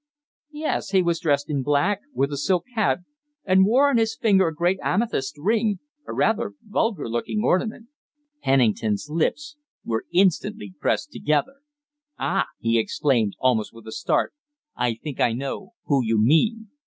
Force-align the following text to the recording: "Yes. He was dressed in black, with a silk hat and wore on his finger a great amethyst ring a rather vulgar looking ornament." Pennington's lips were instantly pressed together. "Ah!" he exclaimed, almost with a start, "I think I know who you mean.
"Yes. 0.49 0.89
He 0.89 1.03
was 1.03 1.19
dressed 1.19 1.47
in 1.47 1.61
black, 1.61 1.99
with 2.15 2.31
a 2.33 2.37
silk 2.37 2.65
hat 2.73 3.01
and 3.45 3.67
wore 3.67 3.87
on 3.87 3.97
his 3.97 4.15
finger 4.15 4.47
a 4.47 4.51
great 4.55 4.79
amethyst 4.81 5.37
ring 5.37 5.77
a 6.07 6.11
rather 6.15 6.55
vulgar 6.65 7.07
looking 7.07 7.43
ornament." 7.43 7.87
Pennington's 8.41 9.11
lips 9.11 9.57
were 9.85 10.05
instantly 10.11 10.73
pressed 10.79 11.11
together. 11.11 11.57
"Ah!" 12.17 12.47
he 12.57 12.79
exclaimed, 12.79 13.35
almost 13.37 13.73
with 13.75 13.85
a 13.85 13.91
start, 13.91 14.33
"I 14.75 14.95
think 14.95 15.19
I 15.19 15.33
know 15.33 15.73
who 15.85 16.03
you 16.03 16.19
mean. 16.19 16.69